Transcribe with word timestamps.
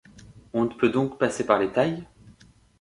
On 0.55 0.63
ne 0.65 0.73
peut 0.73 0.89
donc 0.89 1.19
passer 1.19 1.45
par 1.45 1.59
les 1.59 1.69
tailles? 1.71 2.07